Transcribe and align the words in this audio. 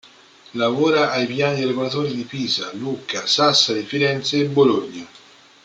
Lavora 0.53 1.11
ai 1.11 1.27
piani 1.27 1.63
regolatori 1.63 2.15
di 2.15 2.23
Pisa, 2.23 2.71
Lucca, 2.73 3.27
Sassari, 3.27 3.83
Firenze 3.83 4.39
e 4.39 4.45
Bologna. 4.45 5.05